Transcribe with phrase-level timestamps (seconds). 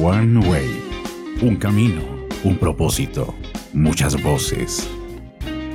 [0.00, 1.38] One Way.
[1.42, 2.02] Un camino,
[2.44, 3.34] un propósito,
[3.72, 4.88] muchas voces.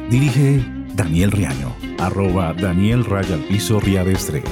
[0.10, 0.64] Dirige
[0.96, 4.44] Daniel Riaño, arroba Daniel Raya Piso Riades 3.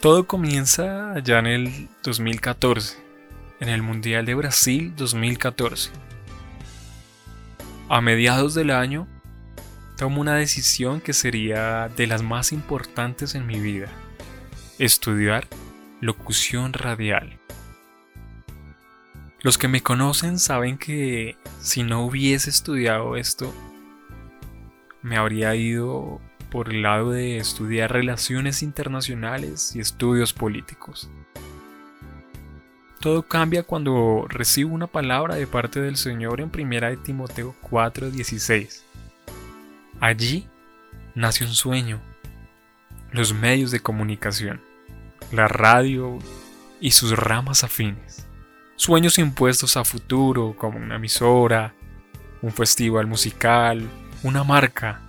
[0.00, 2.98] Todo comienza allá en el 2014,
[3.58, 5.90] en el Mundial de Brasil 2014.
[7.88, 9.06] A mediados del año,
[9.96, 13.86] tomo una decisión que sería de las más importantes en mi vida.
[14.80, 15.46] Estudiar
[16.00, 17.38] locución radial.
[19.40, 23.54] Los que me conocen saben que si no hubiese estudiado esto,
[25.02, 31.08] me habría ido por el lado de estudiar relaciones internacionales y estudios políticos.
[33.06, 38.82] Todo cambia cuando recibo una palabra de parte del Señor en 1 de Timoteo 4:16.
[40.00, 40.48] Allí
[41.14, 42.00] nace un sueño,
[43.12, 44.60] los medios de comunicación,
[45.30, 46.18] la radio
[46.80, 48.26] y sus ramas afines.
[48.74, 51.74] Sueños impuestos a futuro como una emisora,
[52.42, 53.88] un festival musical,
[54.24, 55.00] una marca,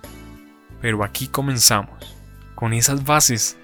[0.80, 2.16] pero aquí comenzamos,
[2.54, 3.56] con esas bases,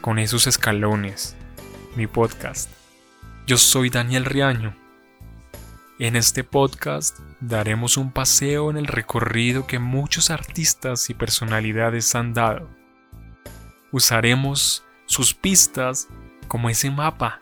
[0.00, 1.34] con esos escalones,
[1.96, 2.77] mi podcast.
[3.48, 4.76] Yo soy Daniel Riaño.
[5.98, 12.34] En este podcast daremos un paseo en el recorrido que muchos artistas y personalidades han
[12.34, 12.68] dado.
[13.90, 16.08] Usaremos sus pistas
[16.46, 17.38] como ese mapa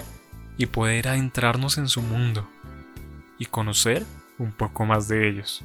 [0.56, 2.48] y poder adentrarnos en su mundo
[3.36, 4.06] y conocer
[4.38, 5.64] un poco más de ellos.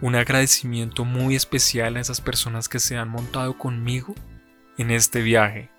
[0.00, 4.14] Un agradecimiento muy especial a esas personas que se han montado conmigo
[4.78, 5.70] en este viaje.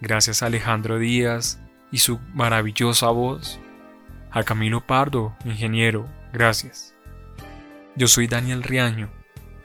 [0.00, 3.60] Gracias a Alejandro Díaz y su maravillosa voz.
[4.30, 6.94] A Camilo Pardo, ingeniero, gracias.
[7.94, 9.08] Yo soy Daniel Riaño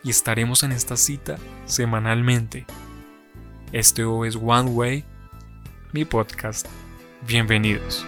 [0.03, 2.65] y estaremos en esta cita semanalmente.
[3.71, 5.05] Este es One Way,
[5.91, 6.67] mi podcast.
[7.27, 8.05] Bienvenidos.